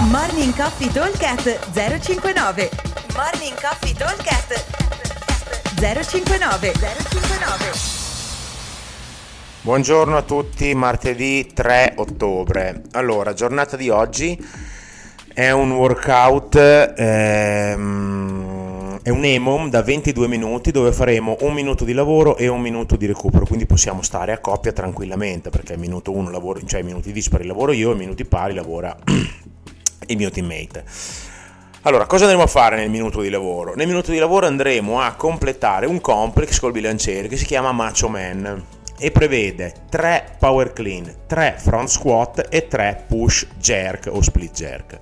[0.00, 2.70] Morning Coffee Talkcast 059
[3.16, 4.64] Morning Coffee Talkcast
[5.74, 7.70] 059 059
[9.60, 12.82] Buongiorno a tutti, martedì 3 ottobre.
[12.92, 14.40] Allora, giornata di oggi
[15.34, 16.54] è un workout,
[16.96, 18.48] ehm,
[19.02, 22.94] è un EMOM da 22 minuti dove faremo un minuto di lavoro e un minuto
[22.94, 27.44] di recupero, quindi possiamo stare a coppia tranquillamente perché minuto 1 lavoro, cioè minuti dispari
[27.44, 28.96] lavoro io, i minuti pari lavora
[30.08, 30.84] il mio teammate.
[31.82, 33.74] Allora, cosa andremo a fare nel minuto di lavoro?
[33.74, 38.08] Nel minuto di lavoro andremo a completare un complex col bilanciere che si chiama Macho
[38.08, 38.64] Man
[38.98, 44.98] e prevede 3 power clean, 3 front squat e 3 push jerk o split jerk.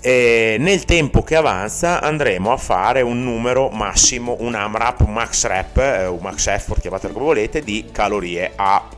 [0.00, 5.46] E nel tempo che avanza andremo a fare un numero massimo, un AMRAP, un max
[5.46, 8.88] rep, eh, un max effort, chiamatelo come volete, di calorie a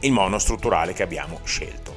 [0.00, 1.94] il mono strutturale che abbiamo scelto.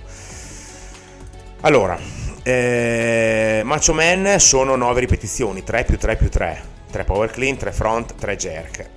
[1.62, 7.58] Allora, eh, Macho Man sono 9 ripetizioni, 3 più 3 più 3, 3 power clean,
[7.58, 8.90] 3 front, 3 jerk.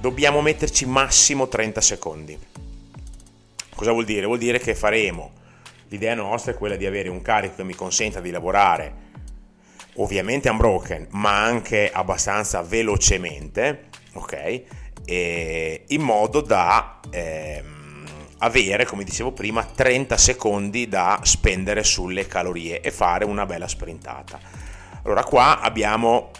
[0.00, 2.38] Dobbiamo metterci massimo 30 secondi.
[3.74, 4.26] Cosa vuol dire?
[4.26, 5.32] Vuol dire che faremo,
[5.88, 9.10] l'idea nostra è quella di avere un carico che mi consenta di lavorare
[9.96, 14.62] ovviamente unbroken, ma anche abbastanza velocemente, ok?
[15.04, 17.00] E in modo da...
[17.10, 17.81] Ehm,
[18.42, 24.38] avere, come dicevo prima, 30 secondi da spendere sulle calorie e fare una bella sprintata.
[25.04, 26.30] Allora qua abbiamo,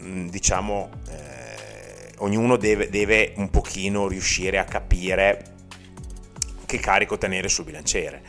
[0.00, 5.54] mm, diciamo, eh, ognuno deve, deve un pochino riuscire a capire
[6.66, 8.20] che carico tenere sul bilanciere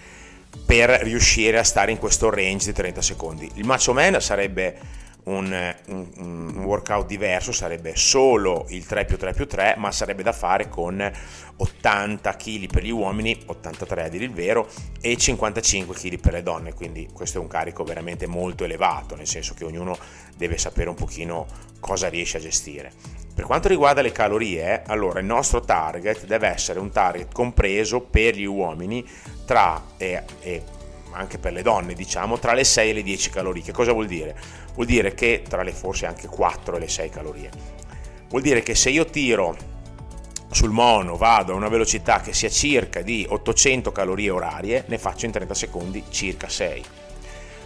[0.65, 3.51] per riuscire a stare in questo range di 30 secondi.
[3.55, 4.77] Il Macho Man sarebbe
[5.25, 10.23] un, un, un, workout diverso, sarebbe solo il 3 più 3 più 3, ma sarebbe
[10.23, 11.11] da fare con
[11.57, 14.67] 80 kg per gli uomini, 83 a dire il vero,
[15.01, 19.27] e 55 kg per le donne, quindi questo è un carico veramente molto elevato, nel
[19.27, 19.97] senso che ognuno
[20.35, 21.45] deve sapere un pochino
[21.79, 22.91] cosa riesce a gestire.
[23.33, 28.35] Per quanto riguarda le calorie, allora il nostro target deve essere un target compreso per
[28.35, 29.07] gli uomini
[29.45, 30.23] tra e,
[31.11, 33.63] anche per le donne, diciamo, tra le 6 e le 10 calorie.
[33.63, 34.35] Che cosa vuol dire?
[34.73, 37.49] Vuol dire che tra le forse anche 4 e le 6 calorie.
[38.29, 39.55] Vuol dire che se io tiro
[40.51, 45.25] sul mono vado a una velocità che sia circa di 800 calorie orarie, ne faccio
[45.25, 46.83] in 30 secondi circa 6.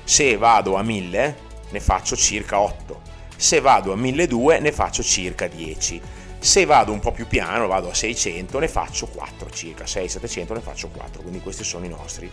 [0.03, 1.37] Se vado a 1000
[1.69, 3.01] ne faccio circa 8.
[3.35, 6.01] Se vado a 1200 ne faccio circa 10.
[6.39, 10.59] Se vado un po' più piano, vado a 600, ne faccio 4 circa, 6-700 ne
[10.59, 12.29] faccio 4, quindi questi sono i nostri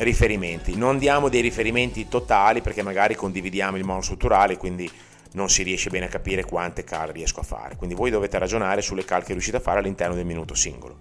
[0.00, 0.76] riferimenti.
[0.76, 4.90] Non diamo dei riferimenti totali perché magari condividiamo il mono strutturale, quindi
[5.32, 7.76] non si riesce bene a capire quante cal riesco a fare.
[7.76, 10.98] Quindi voi dovete ragionare sulle cal che riuscite a fare all'interno del minuto singolo.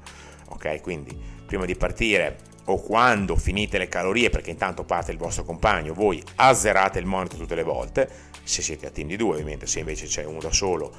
[0.50, 5.44] Ok, quindi prima di partire o quando finite le calorie, perché intanto parte il vostro
[5.44, 8.10] compagno, voi azzerate il monitor tutte le volte,
[8.44, 10.94] se siete a team di due ovviamente, se invece c'è uno da solo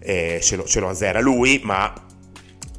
[0.00, 1.92] eh, ce, lo, ce lo azzera lui, ma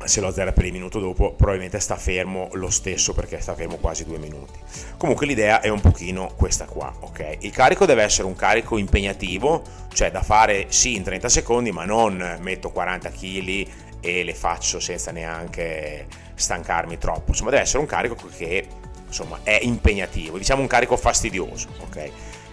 [0.06, 3.78] se lo azzera per il minuto dopo probabilmente sta fermo lo stesso perché sta fermo
[3.78, 4.60] quasi due minuti.
[4.98, 7.38] Comunque l'idea è un pochino questa qua ok?
[7.40, 9.62] Il carico deve essere un carico impegnativo
[9.94, 13.68] cioè da fare sì in 30 secondi ma non metto 40 kg
[14.00, 17.32] e le faccio senza neanche stancarmi troppo.
[17.32, 18.66] Insomma deve essere un carico che
[19.08, 20.38] insomma è impegnativo.
[20.38, 22.12] Diciamo un carico fastidioso ok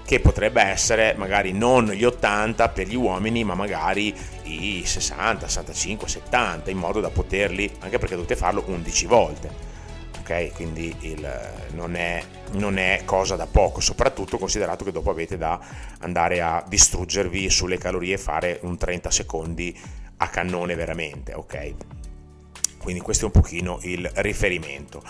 [0.09, 4.15] che potrebbe essere magari non gli 80 per gli uomini, ma magari
[4.45, 9.51] i 60, 65, 70, in modo da poterli, anche perché dovete farlo 11 volte.
[10.21, 11.31] Ok, quindi il,
[11.73, 15.61] non, è, non è cosa da poco, soprattutto considerato che dopo avete da
[15.99, 19.79] andare a distruggervi sulle calorie e fare un 30 secondi
[20.17, 21.75] a cannone veramente, ok?
[22.79, 25.03] Quindi questo è un pochino il riferimento.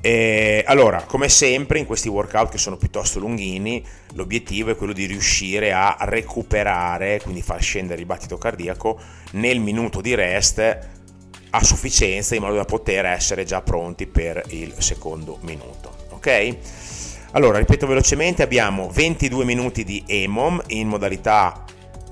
[0.00, 5.06] E allora, come sempre in questi workout che sono piuttosto lunghini, l'obiettivo è quello di
[5.06, 9.00] riuscire a recuperare, quindi far scendere il battito cardiaco
[9.32, 10.78] nel minuto di rest
[11.50, 16.06] a sufficienza in modo da poter essere già pronti per il secondo minuto.
[16.10, 16.56] Ok?
[17.32, 21.64] Allora, ripeto velocemente, abbiamo 22 minuti di EMOM in modalità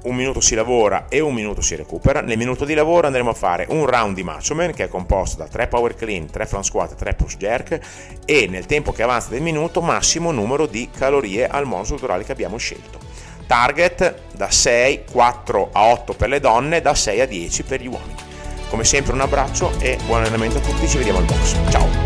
[0.06, 2.20] un minuto si lavora e un minuto si recupera.
[2.20, 5.36] Nel minuto di lavoro andremo a fare un round di Macho Man che è composto
[5.36, 7.78] da 3 power clean, 3 front squat e 3 push jerk
[8.24, 12.32] e nel tempo che avanza del minuto massimo numero di calorie al mono strutturale che
[12.32, 12.98] abbiamo scelto.
[13.46, 17.86] Target da 6, 4 a 8 per le donne, da 6 a 10 per gli
[17.86, 18.14] uomini.
[18.68, 21.56] Come sempre un abbraccio e buon allenamento a tutti, ci vediamo al box.
[21.70, 22.05] Ciao!